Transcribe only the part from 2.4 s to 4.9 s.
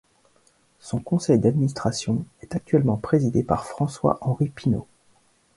est actuellement présidé par François-Henri Pinault.